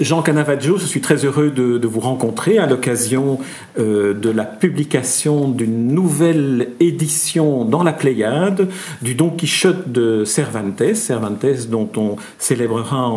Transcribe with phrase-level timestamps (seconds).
[0.00, 3.40] Jean Canavaggio, je suis très heureux de, vous rencontrer à l'occasion
[3.78, 8.68] euh, de la publication d'une nouvelle édition dans la Pléiade
[9.02, 13.10] du Don Quichotte de Cervantes, Cervantes dont on célébrera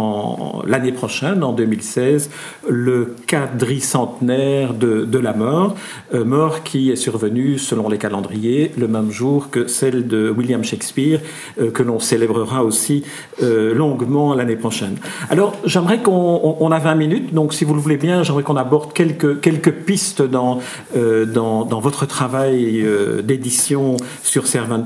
[0.66, 2.32] l'année prochaine, en 2016,
[2.68, 5.76] le quadricentenaire de, de la mort,
[6.16, 10.64] euh, mort qui est survenue selon les calendriers le même jour que celle de William
[10.64, 11.20] Shakespeare,
[11.60, 13.04] euh, que l'on célébrera aussi
[13.42, 14.98] longuement l'année prochaine.
[15.30, 18.58] Alors j'aimerais qu'on on a 20 minutes, donc si vous le voulez bien, j'aimerais qu'on
[18.58, 20.60] aborde quelques, quelques pistes dans,
[20.96, 24.82] euh, dans, dans, votre travail euh, d'édition sur Cervantes.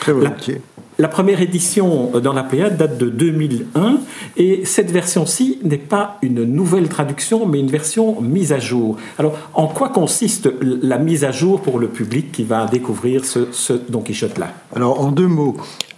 [0.00, 0.60] Très volontiers.
[0.98, 3.98] La, première édition dans la Pléiade date de 2001
[4.36, 8.96] et cette version-ci n'est pas une nouvelle traduction mais une version mise à jour.
[9.18, 13.48] Alors en quoi consiste la mise à jour pour le public qui va découvrir ce,
[13.52, 14.52] ce Don Quichotte-là?
[14.74, 15.56] Alors en deux mots,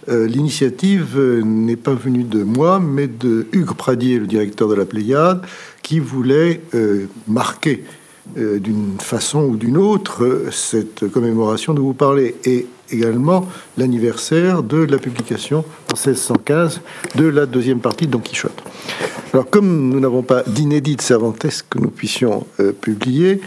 [0.09, 4.73] euh, l'initiative euh, n'est pas venue de moi, mais de Hugues Pradier, le directeur de
[4.73, 5.41] la Pléiade,
[5.83, 7.83] qui voulait euh, marquer
[8.35, 14.99] d'une façon ou d'une autre cette commémoration dont vous parlez, et également l'anniversaire de la
[14.99, 16.81] publication en 1615
[17.15, 18.61] de la deuxième partie de Don Quichotte.
[19.33, 22.45] Alors, comme nous n'avons pas d'inédit de que nous puissions
[22.79, 23.41] publier,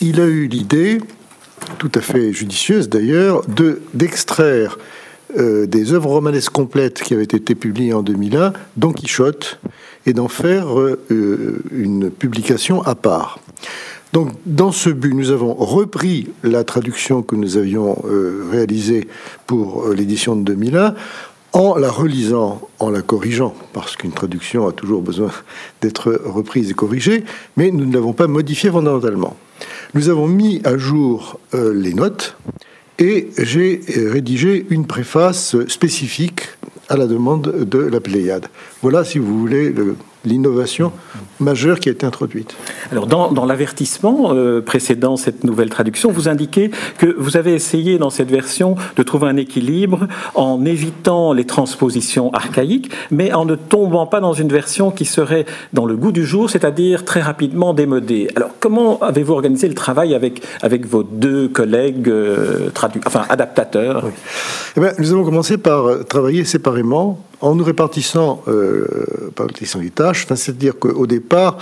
[0.00, 0.98] il a eu l'idée,
[1.78, 4.78] tout à fait judicieuse d'ailleurs, de d'extraire
[5.38, 9.58] euh, des œuvres romanesques complètes qui avaient été publiées en 2001, Don Quichotte,
[10.06, 13.38] et d'en faire euh, une publication à part.
[14.12, 19.08] Donc, dans ce but, nous avons repris la traduction que nous avions euh, réalisée
[19.46, 20.94] pour l'édition de 2001
[21.52, 25.30] en la relisant, en la corrigeant, parce qu'une traduction a toujours besoin
[25.82, 27.24] d'être reprise et corrigée,
[27.56, 29.36] mais nous ne l'avons pas modifiée fondamentalement.
[29.94, 32.36] Nous avons mis à jour les notes,
[32.98, 36.42] et j'ai rédigé une préface spécifique
[36.88, 38.46] à la demande de la Pléiade.
[38.82, 39.74] Voilà, si vous voulez,
[40.26, 40.92] l'innovation
[41.40, 42.54] majeure qui a été introduite.
[42.92, 47.98] Alors, dans, dans l'avertissement euh, précédant cette nouvelle traduction, vous indiquez que vous avez essayé
[47.98, 53.54] dans cette version de trouver un équilibre en évitant les transpositions archaïques, mais en ne
[53.54, 57.72] tombant pas dans une version qui serait dans le goût du jour, c'est-à-dire très rapidement
[57.74, 58.28] démodée.
[58.36, 62.70] Alors, comment avez-vous organisé le travail avec, avec vos deux collègues euh,
[63.06, 64.10] enfin, adaptateurs?
[64.76, 68.86] Eh bien, Nous avons commencé par travailler séparément en nous répartissant euh,
[69.80, 71.58] les tâches, c'est-à-dire qu'au départ,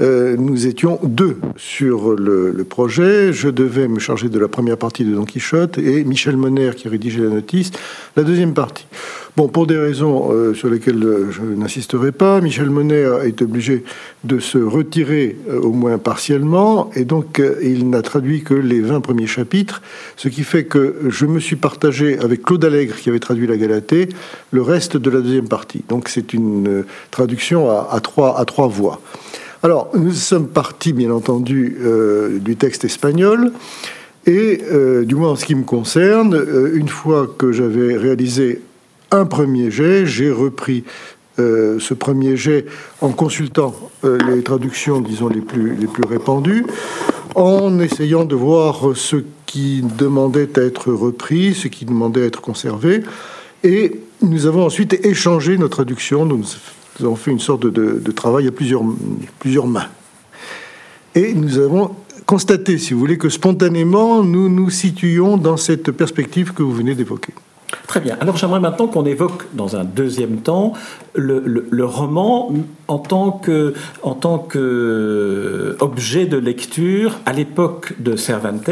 [0.00, 3.32] euh, nous étions deux sur le, projet.
[3.32, 6.88] Je devais me charger de la première partie de Don Quichotte et Michel Moner, qui
[6.88, 7.72] rédigeait la notice,
[8.16, 8.86] la deuxième partie.
[9.38, 13.84] Bon, pour des raisons euh, sur lesquelles euh, je n'insisterai pas, Michel Monet est obligé
[14.24, 19.00] de se retirer euh, au moins partiellement, et donc il n'a traduit que les 20
[19.00, 19.80] premiers chapitres,
[20.16, 23.56] ce qui fait que je me suis partagé avec Claude Allègre, qui avait traduit la
[23.56, 24.08] Galatée,
[24.50, 25.84] le reste de la deuxième partie.
[25.88, 26.82] Donc c'est une
[27.12, 29.00] traduction à, trois, à trois voix.
[29.62, 31.78] Alors, nous sommes partis, bien entendu,
[32.40, 33.52] du texte espagnol.
[34.26, 34.60] Et
[35.04, 36.44] du moins en ce qui me concerne,
[36.74, 38.60] une fois que j'avais réalisé
[39.10, 40.06] un premier jet.
[40.06, 40.84] J'ai repris
[41.38, 42.66] euh, ce premier jet
[43.00, 43.74] en consultant
[44.04, 45.76] euh, les traductions, disons, les plus,
[46.08, 46.66] répandues,
[47.34, 52.40] en essayant de voir ce qui demandait à être repris, ce qui demandait à être
[52.40, 53.02] conservé.
[53.62, 56.24] Et nous avons ensuite échangé nos traductions.
[56.26, 56.44] Nous
[57.00, 59.88] avons fait une sorte de, travail à plusieurs mains.
[61.14, 61.94] Et nous avons
[62.26, 66.94] constaté, si vous voulez, que spontanément, nous nous situions dans cette perspective que vous venez
[66.94, 67.32] d'évoquer.
[67.88, 68.18] Très bien.
[68.20, 70.74] Alors j'aimerais maintenant qu'on évoque dans un deuxième temps
[71.14, 72.52] le, roman
[72.86, 73.72] en tant que
[74.50, 78.68] que objet de lecture à l'époque de Cervantes,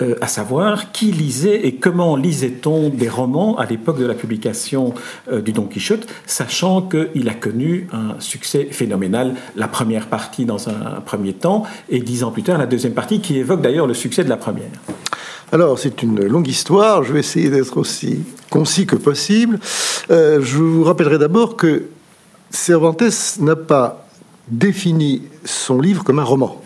[0.00, 4.94] euh, à savoir qui lisait et comment lisait-on des romans à l'époque de la publication
[5.30, 10.70] euh, du Don Quichotte, sachant qu'il a connu un succès phénoménal, la première partie dans
[10.70, 13.94] un premier temps et dix ans plus tard la deuxième partie qui évoque d'ailleurs le
[13.94, 14.70] succès de la première.
[15.52, 17.02] Alors, c'est une longue histoire.
[17.02, 18.20] Je vais essayer d'être aussi
[18.50, 19.58] concis que possible.
[20.10, 21.86] Euh, je vous rappellerai d'abord que
[22.50, 24.06] Cervantes n'a pas
[24.46, 26.62] défini son livre comme un roman.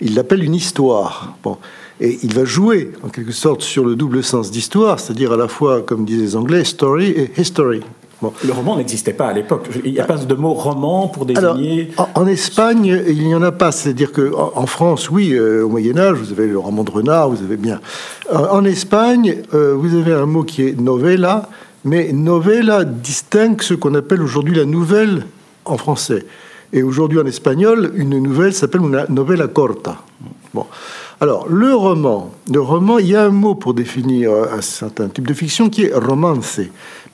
[0.00, 1.36] Il l'appelle une histoire.
[1.42, 1.58] Bon.
[2.00, 5.48] Et il va jouer, en quelque sorte, sur le double sens d'histoire, c'est-à-dire à la
[5.48, 7.82] fois, comme disent les Anglais, story et history.
[8.22, 9.68] Le roman n'existait pas à l'époque.
[9.84, 11.90] Il n'y a pas de mot roman pour désigner.
[12.14, 13.72] en, Espagne, il n'y en a pas.
[13.72, 17.42] C'est-à-dire qu'en en, France, oui, euh, au Moyen-Âge, vous avez le roman de renard, vous
[17.42, 17.80] avez bien.
[18.32, 21.48] En, Espagne, euh, vous avez un mot qui est novella,
[21.84, 25.26] mais novella distingue ce qu'on appelle aujourd'hui la nouvelle
[25.64, 26.24] en français.
[26.72, 29.98] Et aujourd'hui, en espagnol, une nouvelle s'appelle una novela corta.
[30.52, 30.66] Bon.
[31.20, 35.26] Alors, le roman, le roman, il y a un mot pour définir un certain type
[35.26, 36.60] de fiction qui est romance.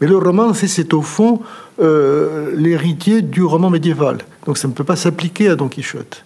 [0.00, 1.40] Mais le romance, c'est au fond
[1.80, 4.18] euh, l'héritier du roman médiéval.
[4.44, 6.24] Donc ça ne peut pas s'appliquer à Don Quichotte.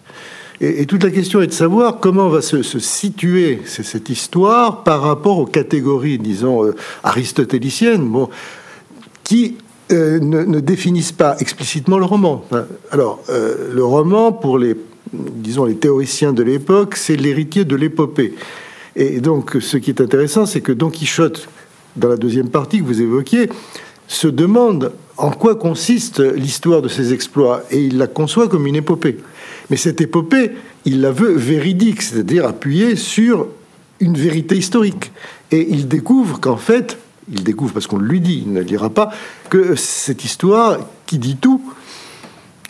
[0.61, 5.37] Et, toute la question est de savoir comment va se, situer cette histoire par rapport
[5.37, 8.29] aux catégories, disons, euh, aristotéliciennes, bon,
[9.23, 9.57] qui
[9.91, 12.45] euh, ne, définissent pas explicitement le roman.
[12.91, 14.75] Alors, le roman, pour les,
[15.13, 18.33] disons, les théoriciens de l'époque, c'est l'héritier de l'épopée.
[18.95, 21.49] Et donc, ce qui est intéressant, c'est que Don Quichotte,
[21.95, 23.49] dans la deuxième partie que vous évoquiez,
[24.07, 28.75] se demande en quoi consiste l'histoire de ses exploits et il la conçoit comme une
[28.75, 29.17] épopée.
[29.69, 30.51] Mais cette épopée,
[30.85, 33.47] il la veut véridique, c'est-à-dire appuyée sur
[33.99, 35.11] une vérité historique.
[35.51, 36.97] Et il découvre qu'en fait,
[37.31, 39.11] il découvre parce qu'on lui dit, il ne lira pas,
[39.49, 41.61] que cette histoire qui dit tout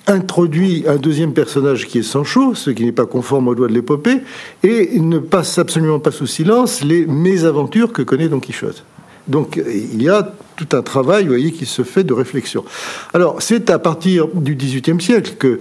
[0.08, 3.74] introduit un deuxième personnage qui est Sancho, ce qui n'est pas conforme aux lois de
[3.74, 4.22] l'épopée,
[4.64, 8.84] et ne passe absolument pas sous silence les mésaventures que connaît Don Quichotte.
[9.28, 12.64] Donc il y a tout un travail, vous voyez, qui se fait de réflexion.
[13.14, 15.60] Alors c'est à partir du XVIIIe siècle que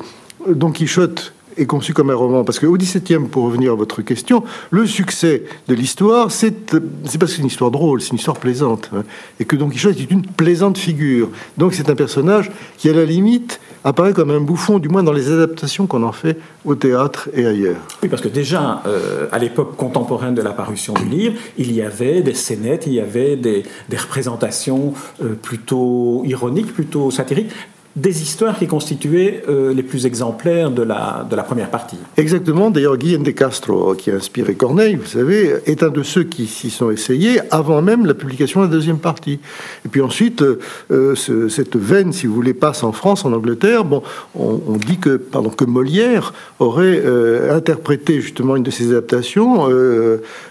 [0.48, 4.42] Don Quichotte est conçu comme un roman, parce qu'au XVIIe, pour revenir à votre question,
[4.70, 6.82] le succès de l'histoire, c'est parce
[7.12, 9.04] que c'est une histoire drôle, c'est une histoire plaisante, hein,
[9.38, 11.30] et que Don Quichotte est une plaisante figure.
[11.56, 15.12] Donc c'est un personnage qui, à la limite, apparaît comme un bouffon, du moins dans
[15.12, 17.76] les adaptations qu'on en fait au théâtre et ailleurs.
[18.02, 21.82] Oui, parce que déjà, euh, à l'époque contemporaine de la parution du livre, il y
[21.82, 23.64] avait des scénettes, il y avait des,
[23.96, 27.50] représentations euh, plutôt ironiques, plutôt satiriques,
[27.96, 31.98] des histoires qui constituaient euh, les plus exemplaires de la, de la première partie.
[32.16, 32.70] Exactement.
[32.70, 36.46] D'ailleurs, Guillaume de Castro, qui a inspiré Corneille, vous savez, est un de ceux qui
[36.46, 39.38] s'y sont essayés avant même la publication de la deuxième partie.
[39.84, 40.42] Et puis ensuite,
[40.90, 43.84] euh, cette veine, si vous voulez, passe en France, en Angleterre.
[43.84, 44.02] Bon,
[44.34, 49.68] on, dit que, pardon, que Molière aurait euh, interprété justement une de ses adaptations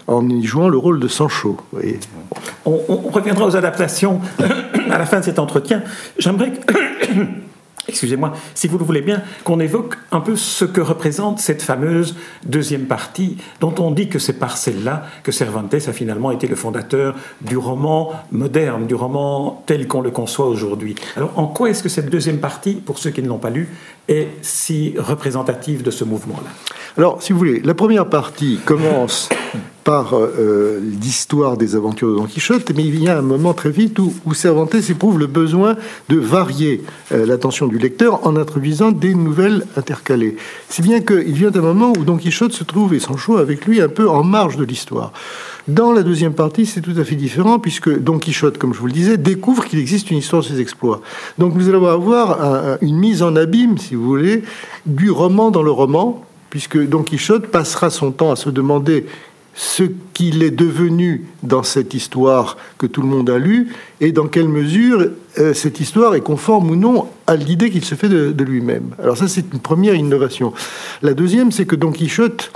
[0.06, 1.58] en y jouant le rôle de Sancho.
[2.64, 4.20] On, on reviendra aux adaptations
[4.90, 5.82] à la fin de cet entretien.
[6.18, 6.74] J'aimerais que
[7.88, 12.16] excusez-moi, si vous le voulez bien, qu'on évoque un peu ce que représente cette fameuse
[12.44, 16.56] deuxième partie, dont on dit que c'est par celle-là que Cervantes a finalement été le
[16.56, 20.94] fondateur du roman moderne, du roman tel qu'on le conçoit aujourd'hui.
[21.16, 23.68] Alors, en quoi est-ce que cette deuxième partie, pour ceux qui ne l'ont pas lu,
[24.08, 26.50] est si représentative de ce mouvement-là?
[26.96, 29.28] Alors, si vous voulez, la première partie commence
[29.84, 33.70] par euh, l'histoire des aventures de Don Quichotte, mais il y a un moment très
[33.70, 35.76] vite où, Cervantes éprouve le besoin
[36.08, 36.82] de varier
[37.12, 40.36] euh, l'attention du lecteur en introduisant des nouvelles intercalées.
[40.70, 43.80] Si bien qu'il vient un moment où Don Quichotte se trouve, et Sancho avec lui,
[43.82, 45.12] un peu en marge de l'histoire.
[45.68, 48.86] Dans la deuxième partie, c'est tout à fait différent, puisque Don Quichotte, comme je vous
[48.86, 51.02] le disais, découvre qu'il existe une histoire de ses exploits.
[51.38, 54.44] Donc nous allons avoir une mise en abîme, si vous voulez,
[54.86, 59.06] du roman dans le roman, puisque Don Quichotte passera son temps à se demander
[59.54, 64.26] ce qu'il est devenu dans cette histoire que tout le monde a lue et dans
[64.26, 68.44] quelle mesure euh, cette histoire est conforme ou non à l'idée qu'il se fait de,
[68.44, 68.94] lui-même.
[69.02, 70.52] Alors ça, c'est une première innovation.
[71.02, 72.52] La deuxième, c'est que Don Quichotte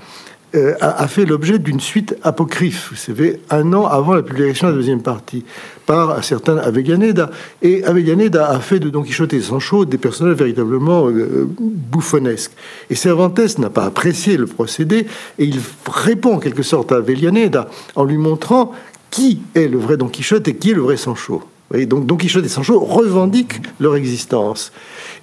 [0.55, 4.73] euh, a, fait l'objet d'une suite apocryphe, vous savez, un an avant la publication de
[4.73, 5.45] la deuxième partie,
[5.85, 7.31] par un certain Avellaneda.
[7.61, 12.53] Et Avellaneda a fait de Don Quichotte et Sancho des personnages véritablement euh, bouffonnesques.
[12.89, 15.07] Et Cervantes n'a pas apprécié le procédé,
[15.39, 18.73] et il répond en quelque sorte à Avellaneda en lui montrant
[19.11, 22.45] qui est le vrai Don Quichotte et qui est le vrai Sancho donc Don Quichotte
[22.45, 24.73] et Sancho revendiquent leur existence.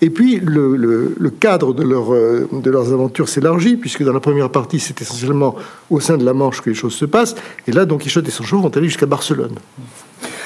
[0.02, 5.02] Et puis le, cadre euh, de leurs aventures s'élargit, puisque dans la première partie, c'est
[5.02, 5.56] essentiellement
[5.90, 7.36] au sein de la Manche que les choses se passent.
[7.68, 9.56] Et là, Don Quichotte et Sancho vont aller jusqu'à Barcelone.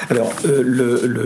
[0.08, 0.62] Alors, euh,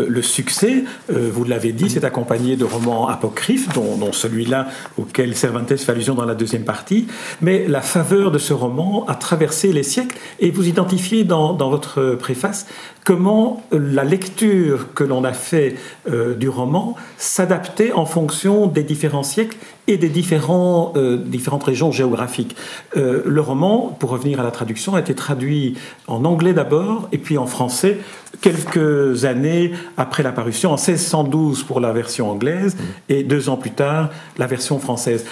[0.09, 5.76] le, succès, euh, vous l'avez dit, c'est accompagné de romans apocryphes, dont, celui-là auquel Cervantes
[5.76, 7.07] fait allusion dans la deuxième partie.
[7.40, 12.16] Mais la faveur de ce roman a traversé les siècles, et vous identifiez dans votre
[12.16, 12.66] préface
[13.04, 15.76] comment la lecture que l'on a fait
[16.08, 22.56] euh, du roman s'adaptait en fonction des différents siècles et des euh, différentes régions géographiques.
[22.96, 27.18] Euh, le roman, pour revenir à la traduction, a été traduit en anglais d'abord et
[27.18, 27.99] puis en français
[28.40, 32.76] quelques années après la parution, en 1612 pour la version anglaise
[33.11, 34.08] et deux ans plus tard
[34.38, 35.26] la version française.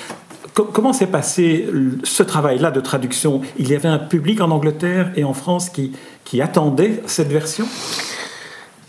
[0.55, 1.67] Comment s'est passé
[2.05, 3.41] ce travail-là de traduction?
[3.59, 7.67] Il y avait un public en Angleterre et en France qui, attendait cette version?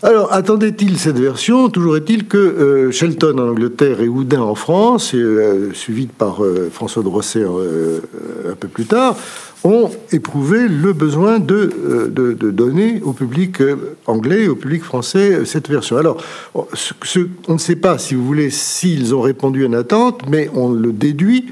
[0.02, 1.70] Alors, attendait-il cette version?
[1.70, 6.44] Toujours est-il que euh, Shelton en Angleterre et Houdin en France, et, euh, suivi par
[6.44, 9.16] euh, François de Rosset un peu plus tard,
[9.64, 13.62] ont éprouvé le besoin de, de, donner au public
[14.06, 15.96] anglais, au public français, cette version.
[15.96, 16.22] Alors,
[16.54, 16.66] on
[17.48, 20.92] ne sait pas, si vous voulez, s'ils ont répondu à une attente, mais on le
[20.92, 21.46] déduit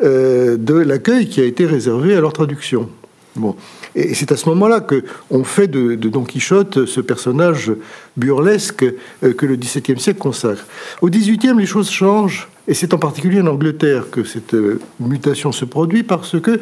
[0.00, 2.88] de l'accueil qui a été réservé à leur traduction.
[3.36, 3.54] Bon.
[3.94, 7.72] Et c'est à ce moment-là que on fait de, Don Quichotte ce personnage
[8.16, 8.84] burlesque
[9.22, 10.66] euh, que le XVIIe siècle consacre.
[11.00, 15.50] Au XVIIIe, les choses changent, et c'est en particulier en Angleterre que cette euh, mutation
[15.50, 16.60] se produit parce que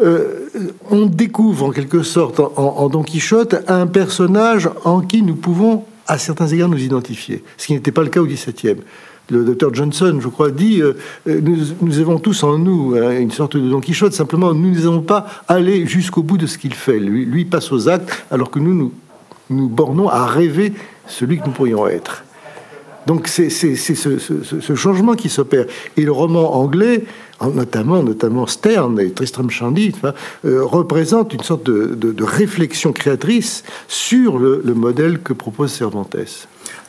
[0.00, 0.48] euh,
[0.90, 6.16] on découvre en quelque sorte en, Don Quichotte un personnage en qui nous pouvons à
[6.16, 8.78] certains égards nous identifier, ce qui n'était pas le cas au XVIIe
[9.30, 10.94] le docteur Johnson, je crois, dit euh,
[11.26, 15.26] nous, avons tous en nous hein, une sorte de Don Quichotte, simplement nous n'avons pas
[15.48, 16.98] allé jusqu'au bout de ce qu'il fait.
[16.98, 18.92] Lui, lui passe aux actes, alors que nous, nous
[19.48, 20.72] nous bornons à rêver
[21.06, 22.24] celui que nous pourrions être.
[23.06, 25.66] Donc c'est ce, changement qui s'opère.
[25.96, 27.04] Et le roman anglais,
[27.40, 29.92] notamment, notamment Stern et Tristram Shandy,
[30.44, 36.16] euh, représente une sorte de, réflexion créatrice sur le, le modèle que propose Cervantes.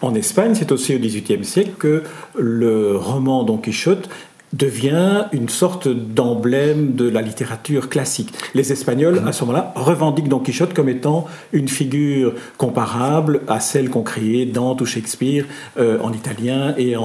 [0.02, 2.04] En Espagne, c'est aussi au XVIIIe siècle que
[2.38, 4.10] le roman Don Quichotte
[4.54, 8.34] devient une sorte d'emblème de la littérature classique.
[8.54, 13.90] Les Espagnols, à ce moment-là, revendiquent Don Quichotte comme étant une figure comparable à celle
[13.90, 15.46] qu'ont créée Dante ou Shakespeare
[15.78, 17.04] euh, en italien et en,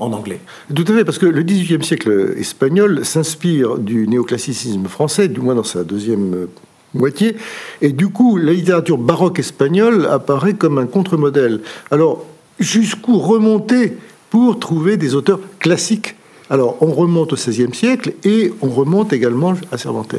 [0.00, 0.40] anglais.
[0.74, 5.54] Tout à fait, parce que le XVIIIe siècle espagnol s'inspire du néoclassicisme français, du moins
[5.54, 6.50] dans sa deuxième euh,
[6.94, 7.36] moitié,
[7.82, 11.60] et du coup, la littérature baroque espagnole apparaît comme un contre-modèle.
[11.90, 12.24] Alors,
[12.58, 13.98] jusqu'où remonter
[14.30, 16.15] pour trouver des auteurs classiques?
[16.48, 20.14] Alors, on remonte au XVIe siècle et on remonte également à Cervantes.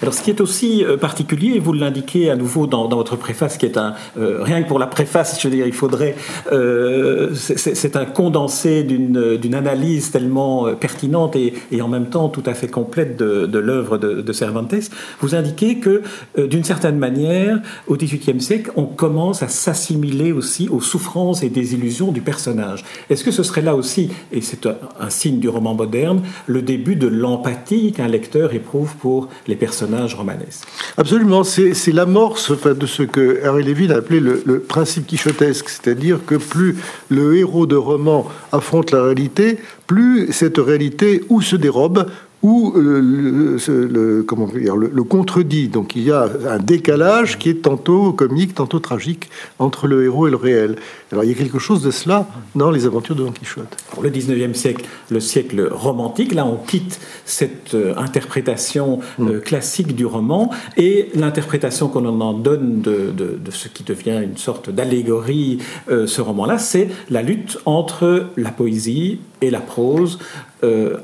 [0.00, 3.66] Alors, ce qui est aussi euh, particulier, vous l'indiquez à nouveau dans, votre préface, qui
[3.66, 6.14] est un euh, rien que pour la préface, je veux dire, il faudrait,
[6.52, 12.68] euh, c'est un condensé d'une analyse tellement pertinente et, en même temps tout à fait
[12.68, 14.74] complète de, l'œuvre de, Cervantes.
[15.20, 16.02] Vous indiquez que,
[16.38, 22.12] d'une certaine manière, au XVIIIe siècle, on commence à s'assimiler aussi aux souffrances et désillusions
[22.12, 22.84] du personnage.
[23.10, 26.96] Est-ce que ce serait là aussi, et c'est un signe du roman moderne, le début
[26.96, 29.81] de l'empathie qu'un lecteur éprouve pour les personnages
[30.14, 30.64] romanesque.
[30.96, 36.20] Absolument, c'est l'amorce de ce que Harry Levin a appelé le, le principe quichotesque, c'est-à-dire
[36.26, 36.76] que plus
[37.08, 42.06] le héros de roman affronte la réalité, plus cette réalité ou se dérobe,
[42.42, 45.68] ou le, le, comment dire, le, contredit.
[45.68, 50.26] Donc il y a un décalage qui est tantôt comique, tantôt tragique entre le héros
[50.26, 50.76] et le réel.
[51.12, 53.76] Alors il y a quelque chose de cela dans les aventures de Don Quichotte.
[53.90, 59.40] Pour le 19e siècle, le siècle romantique, là on quitte cette euh, interprétation euh, mm.
[59.40, 64.70] classique du roman et l'interprétation qu'on en donne de, de, ce qui devient une sorte
[64.70, 65.58] d'allégorie,
[65.90, 70.18] euh, ce roman-là, c'est la lutte entre la poésie et la prose.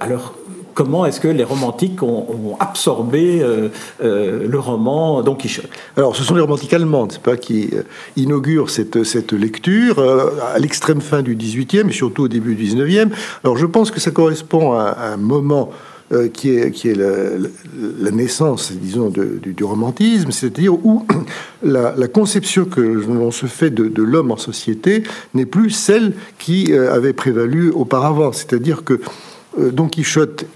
[0.00, 0.34] alors
[0.78, 3.68] comment est-ce que les romantiques ont, absorbé euh,
[4.00, 5.68] euh, le roman Don Quichotte?
[5.96, 7.82] Alors, ce sont les romantiques allemandes, pas, qui euh,
[8.16, 8.94] inaugurent cette,
[9.32, 9.98] lecture
[10.54, 13.12] à l'extrême fin du XVIIIe et surtout au début du XIXe.
[13.42, 15.70] Alors, je pense que ça correspond à, un moment
[16.32, 21.04] qui est, la, naissance, disons, du, romantisme, c'est-à-dire où
[21.64, 25.02] la, conception que l'on se fait de, de l'homme en société
[25.34, 28.30] n'est plus celle qui avait prévalu auparavant.
[28.32, 29.00] C'est-à-dire que
[29.58, 30.46] Don Quichotte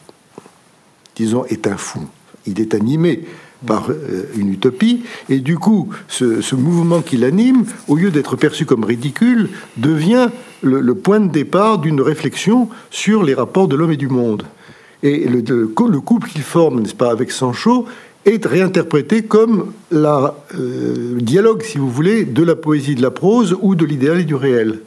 [1.17, 2.01] disons, est un fou.
[2.47, 3.25] Il est animé
[3.67, 8.67] par euh, une utopie, et du coup, ce, mouvement qui l'anime, au lieu d'être perçu
[8.67, 10.29] comme ridicule, devient
[10.63, 14.45] le, point de départ d'une réflexion sur les rapports de l'homme et du monde.
[15.03, 17.87] Et le, le couple qu'il forme, n'est-ce pas, avec Sancho,
[18.25, 23.11] est réinterprété comme la, euh, le dialogue, si vous voulez, de la poésie, de la
[23.11, 24.81] prose ou de l'idéal et du réel.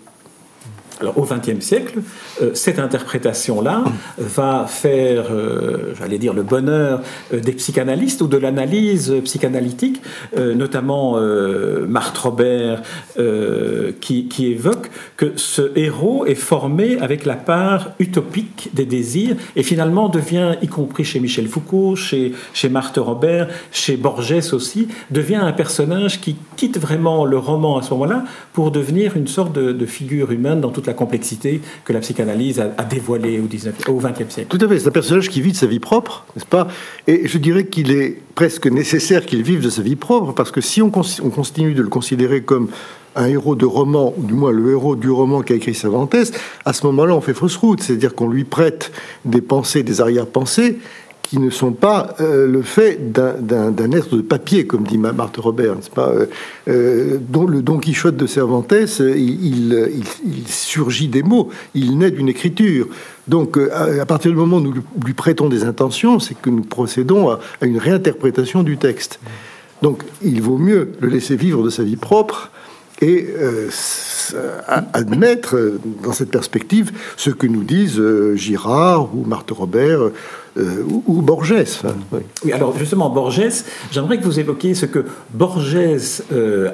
[1.01, 1.99] Alors, au XXe siècle,
[2.41, 3.83] euh, cette interprétation-là
[4.17, 7.01] va faire, euh, j'allais dire, le bonheur
[7.33, 10.01] euh, des psychanalystes ou de l'analyse psychanalytique,
[10.37, 11.19] notamment
[11.87, 12.81] Marthe Robert,
[14.01, 20.09] qui, évoque que ce héros est formé avec la part utopique des désirs et finalement
[20.09, 25.53] devient, y compris chez Michel Foucault, chez, chez Marthe Robert, chez Borges aussi, devient un
[25.53, 28.23] personnage qui quitte vraiment le roman à ce moment-là
[28.53, 32.59] pour devenir une sorte de, de figure humaine dans toute la complexité que la psychanalyse
[32.59, 34.47] a, dévoilée au, 19, au 20e siècle.
[34.49, 36.67] Tout à fait, c'est un personnage qui vit de sa vie propre, n'est-ce pas?
[37.07, 40.61] Et je dirais qu'il est presque nécessaire qu'il vive de sa vie propre, parce que
[40.61, 40.91] si on,
[41.23, 42.69] on continue de le considérer comme
[43.15, 46.15] un héros de roman, ou du moins le héros du roman qu'a écrit Cervantes,
[46.65, 47.81] à ce moment-là, on fait fausse route.
[47.81, 48.91] C'est-à-dire qu'on lui prête
[49.23, 50.77] des pensées, des arrière-pensées,
[51.25, 55.75] qui ne sont pas euh, le fait d'un être de papier, comme dit Marthe Robert,
[55.93, 56.27] pas euh,
[56.67, 57.17] euh,
[57.47, 60.03] le Don Quichotte de Cervantes, il,
[60.45, 62.87] surgit des mots, il naît d'une écriture.
[63.27, 67.31] Donc, à partir du moment où nous lui prêtons des intentions, c'est que nous procédons
[67.31, 69.19] à, une réinterprétation du texte.
[69.81, 72.51] Donc, il vaut mieux le laisser vivre de sa vie propre
[73.01, 73.69] et euh,
[74.93, 75.57] admettre
[76.03, 78.01] dans cette perspective ce que nous disent
[78.35, 80.11] Girard ou Marthe Robert
[80.57, 81.65] ou, Borges.
[82.13, 82.53] oui.
[82.53, 86.23] alors justement, Borges, j'aimerais que vous évoquiez ce que Borges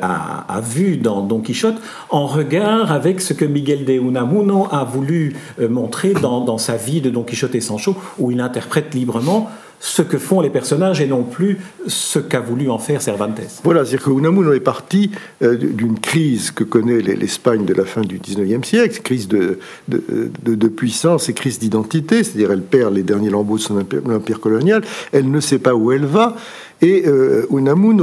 [0.04, 5.36] a, vu dans Don Quichotte en regard avec ce que Miguel de Unamuno a voulu
[5.60, 9.50] montrer dans, dans sa vie de Don Quichotte et Sancho, où il interprète librement
[9.84, 11.58] ce que font les personnages et non plus
[11.88, 13.42] ce qu'a voulu en faire Cervantes.
[13.64, 15.10] Voilà, c'est-à-dire que Unamuno est parti
[15.42, 19.58] euh, d'une crise que connaît l'Espagne de la fin du 19e siècle, crise de,
[19.88, 24.84] de, puissance et crise d'identité, c'est-à-dire elle perd les derniers lambeaux de son empire colonial,
[25.12, 26.36] elle ne sait pas où elle va,
[26.82, 27.46] et euh,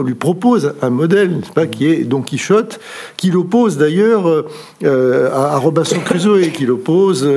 [0.03, 2.81] lui propose un modèle, qui est Don Quichotte,
[3.17, 4.47] qu'il oppose d'ailleurs
[4.85, 7.29] euh, à, Robinson Crusoe, qu'il oppose,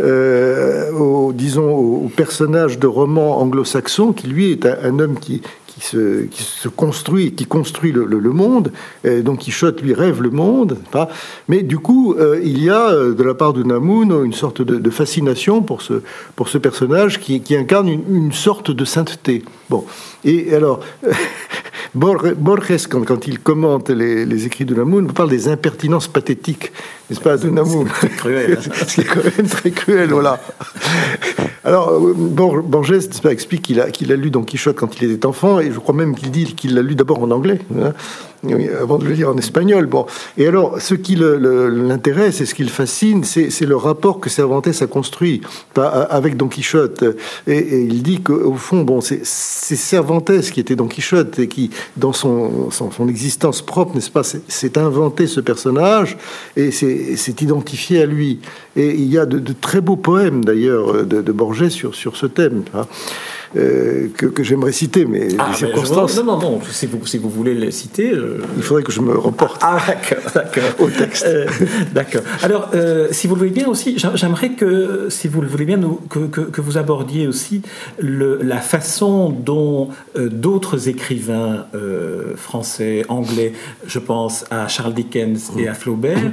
[0.00, 5.42] euh, au, disons, au, personnage de roman anglo-saxon, qui lui est un homme qui,
[5.78, 8.72] qui se, qui se construit, qui construit le, monde.
[9.04, 10.78] Et donc Quichotte lui rêve le monde.
[10.90, 11.08] Pas?
[11.46, 14.60] Mais du coup, euh, il y a euh, de la part de Namun une sorte
[14.60, 16.02] de, fascination pour ce,
[16.34, 19.44] pour ce personnage qui, qui incarne une, une, sorte de sainteté.
[19.70, 19.84] Bon.
[20.24, 20.80] Et alors,
[21.94, 26.72] Borges, quand, quand, il commente les, les écrits de Namun, parle des impertinences pathétiques,
[27.08, 28.58] n'est-ce pas, de Namun C'est cruel.
[28.58, 28.70] Hein.
[28.86, 30.40] C'est quand même très cruel, voilà.
[31.64, 32.92] Alors, Borges
[33.24, 35.94] explique qu'il a, qu'il a lu Don Quichotte quand il était enfant, et je crois
[35.94, 37.60] même qu'il dit qu'il l'a lu d'abord en anglais.
[37.76, 37.92] Hein
[38.80, 39.86] avant de le lire en espagnol.
[39.86, 40.06] Bon.
[40.36, 44.68] Et alors, ce qui l'intéresse et ce qui le fascine, c'est le rapport que Cervantes
[44.80, 45.40] a construit
[45.74, 47.04] avec Don Quichotte.
[47.46, 52.12] Et, il dit qu'au fond, bon, c'est Cervantes qui était Don Quichotte et qui, dans
[52.12, 52.70] son,
[53.08, 56.16] existence propre, n'est-ce pas, s'est inventé ce personnage
[56.56, 58.40] et s'est identifié à lui.
[58.76, 62.26] Et il y a de, très beaux poèmes, d'ailleurs, de, de, Borges sur, sur ce
[62.26, 62.64] thème.
[62.74, 62.86] Hein.
[63.56, 66.18] Euh, que, j'aimerais citer, mais ah, les circonstances.
[66.18, 68.12] non, non, non, si vous, si vous voulez les citer.
[68.12, 69.78] Euh, Il faudrait que je me reporte ah,
[70.34, 71.24] d'accord, au texte.
[71.26, 71.46] Euh,
[71.94, 72.22] d'accord.
[72.42, 72.70] Alors,
[73.10, 76.60] si vous le voulez bien aussi, j'aimerais que, si vous le voulez bien, que, que,
[76.60, 77.62] vous abordiez aussi
[77.98, 81.66] le, la façon dont d'autres écrivains
[82.36, 83.52] français, anglais,
[83.86, 86.32] je pense à Charles Dickens et à Flaubert,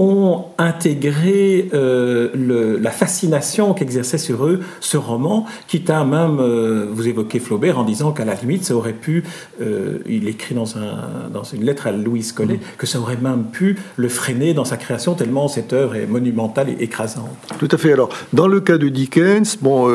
[0.00, 6.86] ont intégré euh, le, la fascination qu'exerçait sur eux ce roman, quitte à même, euh,
[6.90, 9.24] vous évoquez Flaubert en disant qu'à la limite, ça aurait pu,
[9.60, 12.78] euh, il écrit dans, un, dans, une lettre à Louise Collet, mm.
[12.78, 16.70] que ça aurait même pu le freiner dans sa création, tellement cette œuvre est monumentale
[16.70, 17.36] et écrasante.
[17.58, 17.92] Tout à fait.
[17.92, 19.88] Alors, dans le cas de Dickens, bon,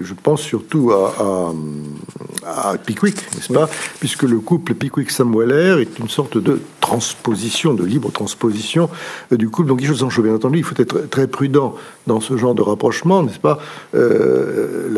[0.00, 1.52] je pense surtout à,
[2.46, 3.68] à, à Pickwick, n'est-ce pas?
[4.00, 8.88] Puisque le couple Pickwick-Samuel est une sorte de transposition, de libre transposition
[9.30, 10.22] euh, du couple Don Quichotte-Sancho.
[10.22, 11.74] Bien entendu, il faut être très prudent
[12.06, 13.58] dans ce genre de rapprochement, n'est-ce pas?
[13.94, 14.88] Euh,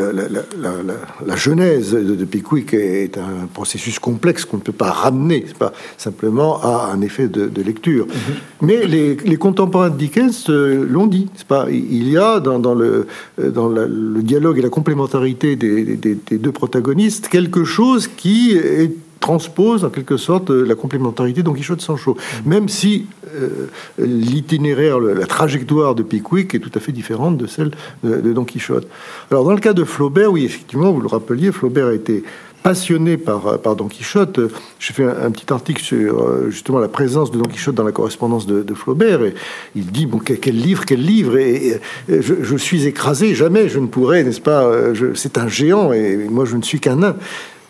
[1.25, 5.73] la, genèse de, Pickwick est un processus complexe qu'on ne peut pas ramener, pas?
[5.97, 8.05] Simplement à un effet de, lecture.
[8.05, 8.61] Mm-hmm.
[8.61, 11.65] Mais les, contemporains de Dickens euh, l'ont dit, c'est pas?
[11.69, 17.27] Il y a dans, le, dans le dialogue et la complémentarité des, des deux protagonistes
[17.27, 22.17] quelque chose qui est transpose en quelque sorte euh, la complémentarité Don Quichotte-Sancho.
[22.17, 22.49] Mm.
[22.49, 23.05] Même si
[23.39, 27.71] euh, l'itinéraire, la trajectoire de Pickwick est tout à fait différente de celle
[28.03, 28.87] de, Don Quichotte.
[29.29, 32.23] Alors dans le cas de Flaubert, oui, effectivement, vous le rappeliez, Flaubert a été
[32.63, 34.39] passionné par, par Don Quichotte.
[34.79, 37.91] J'ai fait un, petit article sur euh, justement la présence de Don Quichotte dans la
[37.91, 39.23] correspondance de, Flaubert.
[39.23, 39.33] Et
[39.75, 41.37] il dit bon quel, livre, quel livre.
[41.37, 41.79] Et,
[42.09, 44.69] je, suis écrasé, jamais je ne pourrais, n'est-ce pas
[45.13, 47.15] C'est un géant et moi je ne suis qu'un nain.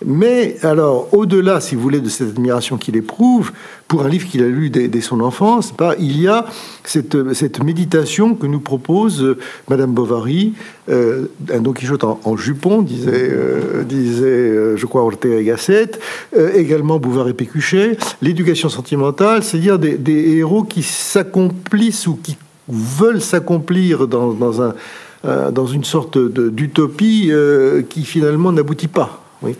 [0.05, 3.51] Mais alors, au-delà, si vous voulez, de cette admiration qu'il éprouve,
[3.87, 6.45] pour un livre qu'il a lu dès, son enfance, il y a
[6.83, 9.37] cette, méditation que nous propose euh,
[9.69, 10.53] Madame Bovary,
[10.89, 15.91] euh, un Don Quichotte en, jupon, disait, euh, disait je crois, Ortega et Gasset,
[16.55, 22.37] également Bouvard et Pécuchet, l'éducation sentimentale, c'est-à-dire des, héros qui s'accomplissent ou qui
[22.69, 27.31] veulent s'accomplir dans une sorte d'utopie
[27.89, 29.20] qui finalement n'aboutit pas.
[29.41, 29.55] Oui.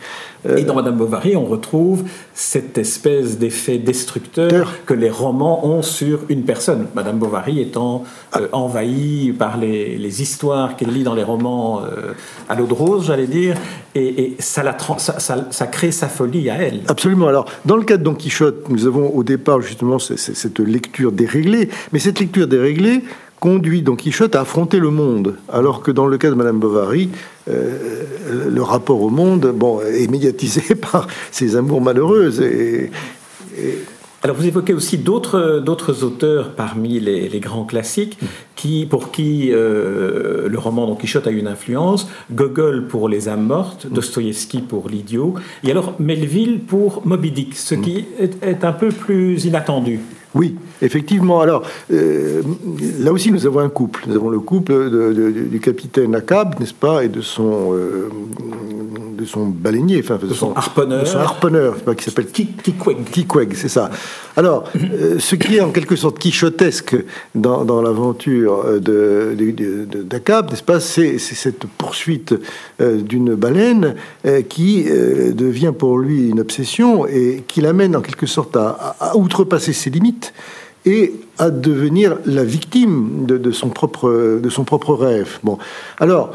[0.45, 5.81] Euh, et dans Madame Bovary, on retrouve cette espèce d'effet destructeur que les romans ont
[5.81, 6.87] sur une personne.
[6.93, 8.03] Madame Bovary étant
[8.35, 12.13] euh, envahie par les, histoires qu'elle lit dans les romans euh,
[12.49, 13.55] à l'eau de rose, j'allais dire,
[13.95, 16.81] et, ça, la ça, ça, crée sa folie à elle.
[16.87, 17.27] Absolument.
[17.27, 21.69] Alors, dans le cas de Don Quichotte, nous avons au départ justement cette lecture déréglée,
[21.91, 23.03] mais cette lecture déréglée
[23.41, 27.09] conduit Don Quichotte à affronter le monde, alors que dans le cas de Madame Bovary,
[27.49, 32.41] euh, le rapport au monde bon, est médiatisé par ses amours malheureuses.
[32.41, 32.91] Et,
[34.23, 38.19] Alors vous évoquez aussi d'autres auteurs parmi les, grands classiques
[38.55, 42.07] qui pour qui euh, le roman Don Quichotte a une influence.
[42.31, 47.73] Gogol pour Les âmes mortes, Dostoïevski pour L'idiot, et alors Melville pour Moby Dick, ce
[47.75, 49.99] qui est, est un peu plus inattendu.
[50.33, 51.41] Oui, effectivement.
[51.41, 52.41] Alors, euh,
[52.99, 54.03] là aussi, nous avons un couple.
[54.07, 54.89] Nous avons le couple
[55.49, 58.09] du capitaine Akab, n'est-ce pas, et de son, euh,
[59.17, 61.03] de son baleinier, enfin, de, son, harponneur.
[61.03, 63.03] De son harponneur, qui s'appelle Kikweg.
[63.11, 63.89] Kikweg, c'est ça.
[64.37, 66.95] Alors, euh, ce qui est en quelque sorte quichotesque
[67.35, 72.35] dans, dans l'aventure d'Akab, n'est-ce pas, c'est cette poursuite
[72.79, 73.95] d'une baleine
[74.47, 79.89] qui devient pour lui une obsession et qui l'amène en quelque sorte à outrepasser ses
[79.89, 80.20] limites
[80.85, 85.39] et à devenir la victime de, son, propre, de son propre rêve.
[85.43, 85.57] Bon.
[85.99, 86.33] Alors,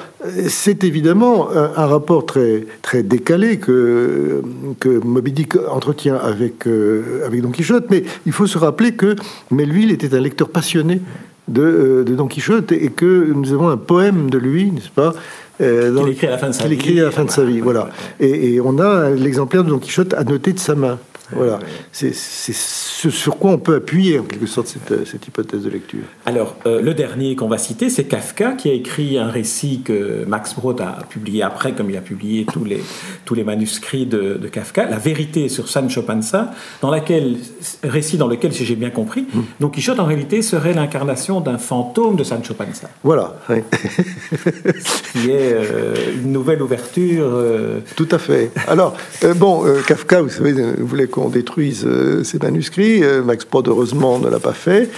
[0.49, 4.43] c'est évidemment un, rapport très, très décalé que,
[4.79, 9.17] que Moby Dick entretient avec, euh, avec Don Quichotte, mais il faut se rappeler que
[9.51, 11.01] Melville était un lecteur passionné
[11.49, 15.13] de, euh, de Don Quichotte et que nous avons un poème de lui, n'est-ce pas
[15.61, 17.01] euh, qu'il écrit à la fin de sa vie.
[17.01, 17.89] à la fin de sa vie, voilà.
[18.21, 20.99] Et, et on a l'exemplaire de Don Quichotte annoté de sa main.
[21.33, 21.59] Voilà,
[21.93, 26.05] c'est ce sur quoi on peut appuyer en quelque sorte cette, cette hypothèse de lecture.
[26.25, 30.25] Alors, euh, le dernier qu'on va citer, c'est Kafka, qui a écrit un récit que
[30.27, 32.83] Max Brod a publié après, comme il a publié tous les,
[33.25, 37.37] tous les manuscrits de, de Kafka, La vérité sur Sancho Panza, dans laquelle,
[37.83, 39.41] récit dans lequel, si j'ai bien compris, mm.
[39.61, 42.89] Don Quichotte en réalité serait l'incarnation d'un fantôme de Sancho Panza.
[43.03, 43.37] Voilà.
[43.49, 43.59] Oui.
[45.13, 47.27] qui est euh, une nouvelle ouverture.
[47.27, 48.51] Euh, Tout à fait.
[48.69, 48.97] Alors,
[49.37, 53.03] bon, Kafka, vous savez, vous voulez qu'on détruise euh, ces manuscrits.
[53.03, 54.91] Euh, Max Brod, heureusement, ne l'a pas fait.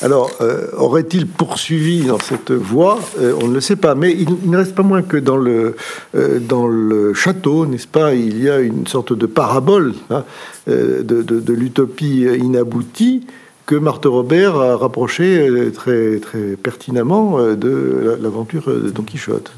[0.00, 2.98] Alors, euh, aurait-il poursuivi dans cette voie?
[3.42, 3.94] On ne le sait pas.
[3.94, 5.76] Mais il, ne reste pas moins que dans le,
[6.40, 10.24] dans le château, n'est-ce pas Il y a une sorte de parabole hein,
[10.66, 13.26] de, de, l'utopie inaboutie
[13.64, 19.50] que Marthe Robert a rapproché très, très pertinemment de l'aventure de Don Quichotte.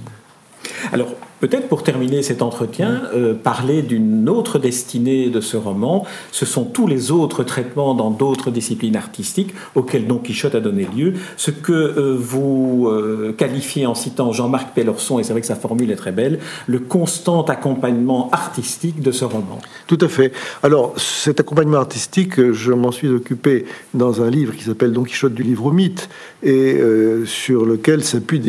[0.93, 1.09] Alors,
[1.41, 6.05] Peut-être pour terminer cet entretien, euh, parler d'une autre destinée de ce roman.
[6.33, 10.89] Ce sont tous les autres traitements dans d'autres disciplines artistiques auxquels Don Quichotte a donné
[10.97, 11.15] lieu.
[11.37, 15.55] Ce que euh, vous euh, qualifiez en citant Jean-Marc Pellorson, et c'est vrai que sa
[15.55, 19.59] formule est très belle, le constant accompagnement artistique de ce roman.
[19.87, 20.33] Tout à fait.
[20.65, 25.35] Alors cet accompagnement artistique, je m'en suis occupé dans un livre qui s'appelle Don Quichotte
[25.35, 26.09] du livre au mythe,
[26.43, 26.79] et
[27.25, 28.41] sur lequel s'appuie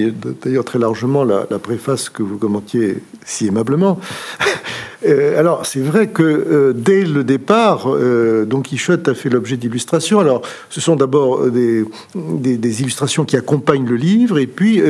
[0.44, 2.79] d'ailleurs très largement la, la préface que vous commentiez
[3.26, 4.00] si aimablement.
[5.06, 9.56] Euh, alors, c'est vrai que euh, dès le départ, euh, Don Quichotte a fait l'objet
[9.56, 10.20] d'illustrations.
[10.20, 11.86] Alors, ce sont d'abord des,
[12.82, 14.82] illustrations qui accompagnent le livre, et puis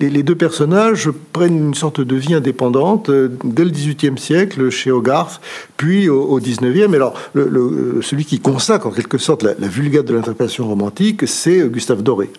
[0.00, 5.40] les, deux personnages prennent une sorte de vie indépendante dès le XVIIIe siècle chez Hogarth,
[5.76, 6.92] puis au, XIXe.
[6.94, 12.30] Alors, celui qui consacre en quelque sorte la, vulgate de l'interprétation romantique, c'est Gustave Doré.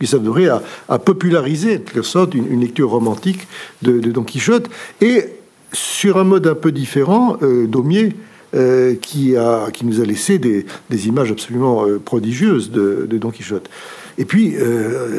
[0.00, 3.46] Gustave Doré a, popularisé en quelque sorte une, lecture romantique
[3.82, 4.68] de, de Don Quichotte,
[5.00, 5.24] et
[5.74, 8.12] sur un mode un peu différent, euh, Daumier,
[8.54, 10.64] euh, qui, a, qui nous a laissé des,
[11.06, 13.68] images absolument euh, prodigieuses de, Don Quichotte.
[14.16, 14.54] Et puis,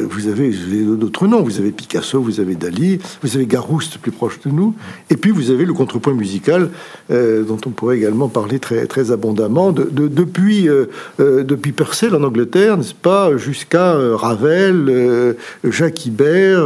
[0.09, 0.51] vous avez,
[0.97, 1.43] d'autres noms.
[1.43, 4.73] Vous avez Picasso, vous avez Dali, vous avez Garouste, plus proche de nous.
[5.09, 6.69] Et puis, vous avez le contrepoint musical,
[7.09, 10.69] dont on pourrait également parler très, très abondamment, de, depuis,
[11.19, 16.65] depuis Purcell en Angleterre, n'est-ce pas, jusqu'à Ravel, Jacques Ibert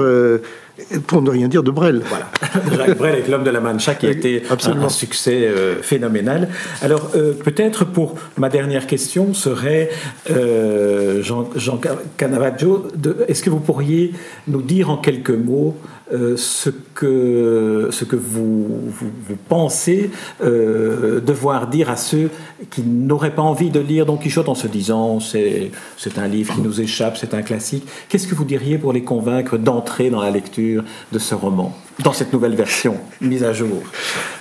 [1.07, 2.01] pour ne rien dire de Brel.
[2.07, 2.29] Voilà.
[2.77, 6.49] Jacques Brel est l'homme de la Mancha qui a été un, succès euh, phénoménal.
[6.81, 9.89] Alors, euh, peut-être pour ma dernière question serait,
[10.31, 11.79] euh, Jean, Jean
[12.17, 12.87] Canavaggio,
[13.27, 14.13] est-ce que vous pourriez
[14.47, 15.77] nous dire en quelques mots
[16.11, 20.09] euh, ce, que, ce que vous, vous, pensez
[20.41, 22.31] euh, devoir dire à ceux
[22.71, 26.55] qui n'auraient pas envie de lire Don Quichotte en se disant c'est, c'est un livre
[26.55, 27.85] qui nous échappe, c'est un classique.
[28.07, 32.13] Qu'est-ce que vous diriez pour les convaincre d'entrer dans la lecture de ce roman, dans
[32.13, 33.81] cette nouvelle version mise à jour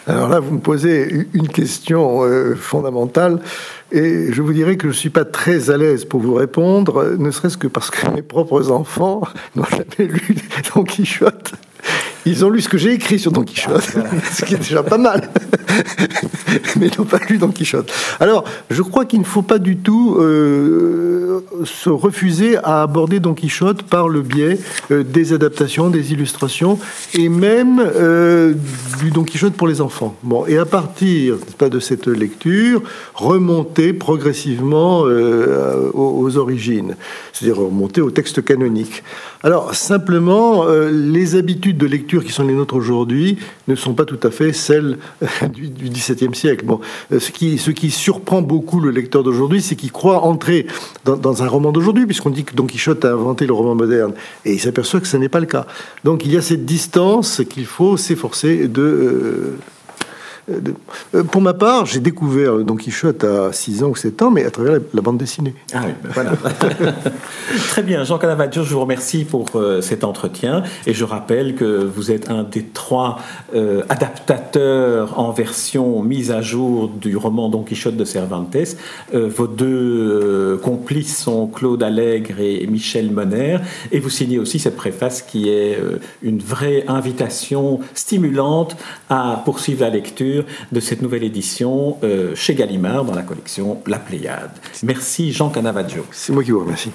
[0.06, 3.40] Alors là, vous me posez une question euh, fondamentale.
[3.90, 7.16] Et je vous dirais que je ne suis pas très à l'aise pour vous répondre,
[7.18, 9.22] ne serait-ce que parce que mes propres enfants
[9.56, 10.36] n'ont jamais lu
[10.74, 11.54] Don Quichotte.
[12.28, 14.00] Ils ont lu ce que j'ai écrit sur Don Quichotte, ah,
[14.32, 15.30] ce qui est déjà pas mal,
[16.78, 17.90] mais ils n'ont pas lu Don Quichotte.
[18.20, 23.32] Alors, je crois qu'il ne faut pas du tout euh, se refuser à aborder Don
[23.32, 24.58] Quichotte par le biais
[24.90, 26.78] euh, des adaptations, des illustrations,
[27.14, 28.52] et même euh,
[29.00, 30.14] du Don Quichotte pour les enfants.
[30.22, 32.82] Bon, et à partir pas, de cette lecture,
[33.14, 36.94] remonter progressivement aux, aux, origines,
[37.32, 39.02] c'est-à-dire remonter au texte canonique.
[39.42, 44.18] Alors, simplement, les habitudes de lecture qui sont les nôtres aujourd'hui ne sont pas tout
[44.22, 44.98] à fait celles
[45.52, 46.64] du, XVIIe siècle.
[46.64, 46.80] Bon,
[47.12, 50.66] euh, ce, qui, ce qui surprend beaucoup le lecteur d'aujourd'hui, c'est qu'il croit entrer
[51.04, 54.12] dans, un roman d'aujourd'hui, puisqu'on dit que Don Quichotte a inventé le roman moderne,
[54.44, 55.66] et il s'aperçoit que ce n'est pas le cas.
[56.04, 58.82] Donc il y a cette distance qu'il faut s'efforcer de...
[58.82, 59.56] Euh, Euh,
[61.30, 64.50] pour ma part, j'ai découvert Don Quichotte à 6 ans ou 7 ans, mais à
[64.50, 65.54] travers la, bande dessinée.
[65.74, 66.32] Ah oui, ben voilà.
[67.68, 71.84] Très bien, Jean Canavaggio, je vous remercie pour euh, cet entretien et je rappelle que
[71.84, 73.18] vous êtes un des trois
[73.54, 78.56] euh, adaptateurs en version mise à jour du roman Don Quichotte de Cervantes.
[79.12, 83.58] vos deux complices sont Claude Allègre et Michel Monner
[83.92, 85.78] et vous signez aussi cette préface qui est
[86.22, 88.76] une vraie invitation stimulante
[89.10, 90.37] à poursuivre la lecture
[90.72, 94.50] de cette nouvelle édition euh, chez Gallimard dans la collection La Pléiade.
[94.82, 96.04] Merci Jean Canavaggio.
[96.10, 96.90] C'est moi qui vous remercie.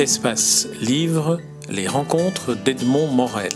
[0.00, 3.52] Espace Livre, les rencontres d'Edmond Morel.